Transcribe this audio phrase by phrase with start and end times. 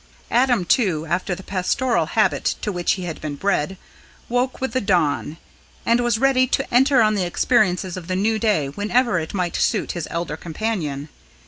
[0.31, 3.77] Adam, too, after the pastoral habit to which he had been bred,
[4.29, 5.37] woke with the dawn,
[5.85, 9.55] and was ready to enter on the experiences of the new day whenever it might
[9.55, 11.07] suit his elder companion.